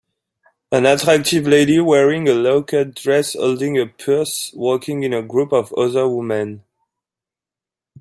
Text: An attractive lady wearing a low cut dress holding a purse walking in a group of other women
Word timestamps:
An 0.71 0.87
attractive 0.87 1.45
lady 1.45 1.79
wearing 1.79 2.27
a 2.27 2.33
low 2.33 2.63
cut 2.63 2.95
dress 2.95 3.33
holding 3.35 3.77
a 3.77 3.85
purse 3.85 4.51
walking 4.55 5.03
in 5.03 5.13
a 5.13 5.21
group 5.21 5.51
of 5.53 5.71
other 5.73 6.09
women 6.09 6.63